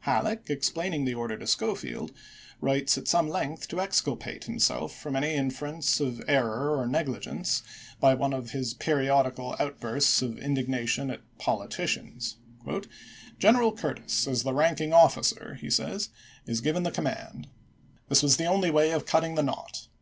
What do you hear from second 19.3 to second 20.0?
the knot.